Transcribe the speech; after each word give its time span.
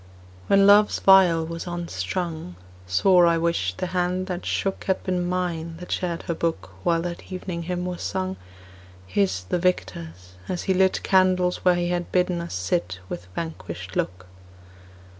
When 0.47 0.65
Love's 0.65 0.97
viol 0.97 1.45
was 1.45 1.67
unstrung, 1.67 2.55
Sore 2.87 3.27
I 3.27 3.37
wished 3.37 3.77
the 3.77 3.85
hand 3.93 4.25
that 4.25 4.47
shook 4.47 4.85
Had 4.85 5.03
been 5.03 5.23
mine 5.29 5.77
that 5.77 5.91
shared 5.91 6.23
her 6.23 6.33
book 6.33 6.71
While 6.81 7.03
that 7.03 7.31
evening 7.31 7.61
hymn 7.61 7.85
was 7.85 8.01
sung, 8.01 8.35
His 9.05 9.43
the 9.43 9.59
victor's, 9.59 10.37
as 10.49 10.63
he 10.63 10.73
lit 10.73 11.03
Candles 11.03 11.57
where 11.57 11.75
he 11.75 11.89
had 11.89 12.11
bidden 12.11 12.41
us 12.41 12.55
sit 12.55 12.99
With 13.09 13.27
vanquished 13.35 13.95
look. 13.95 14.25